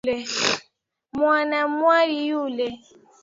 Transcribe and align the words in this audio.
Mwanamwali 1.17 2.17
yule. 2.27 2.67